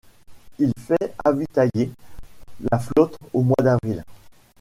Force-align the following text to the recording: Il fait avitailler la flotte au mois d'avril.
Il 0.57 0.71
fait 0.79 1.13
avitailler 1.23 1.91
la 2.71 2.79
flotte 2.79 3.19
au 3.33 3.43
mois 3.43 3.53
d'avril. 3.59 4.03